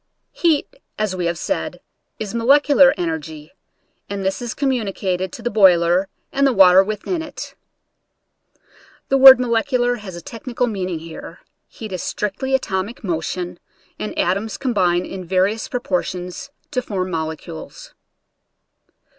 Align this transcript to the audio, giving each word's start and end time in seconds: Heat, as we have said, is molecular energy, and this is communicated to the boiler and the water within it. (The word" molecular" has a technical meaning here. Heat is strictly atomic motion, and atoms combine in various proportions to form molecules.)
Heat, 0.31 0.67
as 0.97 1.15
we 1.15 1.27
have 1.27 1.37
said, 1.37 1.79
is 2.17 2.33
molecular 2.33 2.91
energy, 2.97 3.51
and 4.09 4.25
this 4.25 4.41
is 4.41 4.55
communicated 4.55 5.31
to 5.31 5.43
the 5.43 5.51
boiler 5.51 6.09
and 6.31 6.47
the 6.47 6.53
water 6.53 6.83
within 6.83 7.21
it. 7.21 7.53
(The 9.09 9.19
word" 9.19 9.39
molecular" 9.39 9.97
has 9.97 10.15
a 10.15 10.19
technical 10.21 10.65
meaning 10.65 10.97
here. 10.97 11.41
Heat 11.67 11.91
is 11.91 12.01
strictly 12.01 12.55
atomic 12.55 13.03
motion, 13.03 13.59
and 13.99 14.17
atoms 14.17 14.57
combine 14.57 15.05
in 15.05 15.23
various 15.23 15.67
proportions 15.67 16.49
to 16.71 16.81
form 16.81 17.11
molecules.) 17.11 17.93